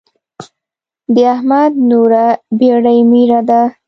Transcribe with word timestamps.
د 1.13 1.15
احمد 1.33 1.71
نوره 1.89 2.25
بېډۍ 2.59 2.99
ميره 3.11 3.39
ده. 3.49 3.61